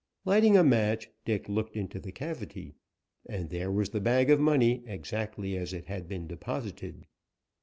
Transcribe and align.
Lighting 0.25 0.57
a 0.57 0.63
match, 0.63 1.11
Dick 1.25 1.47
looked 1.47 1.75
into 1.77 1.99
the 1.99 2.11
cavity, 2.11 2.73
and 3.29 3.51
there 3.51 3.71
was 3.71 3.89
the 3.91 4.01
bag 4.01 4.31
of 4.31 4.39
money 4.39 4.81
exactly 4.87 5.55
as 5.55 5.73
it 5.73 5.85
had 5.85 6.07
been 6.07 6.25
deposited. 6.25 7.05